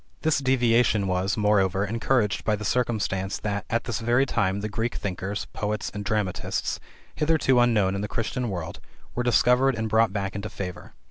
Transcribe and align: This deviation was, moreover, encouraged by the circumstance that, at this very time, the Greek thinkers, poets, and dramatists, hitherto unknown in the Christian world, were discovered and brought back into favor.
This 0.23 0.39
deviation 0.39 1.05
was, 1.05 1.37
moreover, 1.37 1.85
encouraged 1.85 2.43
by 2.43 2.55
the 2.55 2.65
circumstance 2.65 3.37
that, 3.37 3.65
at 3.69 3.83
this 3.83 3.99
very 3.99 4.25
time, 4.25 4.61
the 4.61 4.67
Greek 4.67 4.95
thinkers, 4.95 5.45
poets, 5.53 5.91
and 5.93 6.03
dramatists, 6.03 6.79
hitherto 7.13 7.59
unknown 7.59 7.93
in 7.93 8.01
the 8.01 8.07
Christian 8.07 8.49
world, 8.49 8.79
were 9.13 9.21
discovered 9.21 9.75
and 9.75 9.87
brought 9.87 10.11
back 10.11 10.33
into 10.33 10.49
favor. 10.49 10.95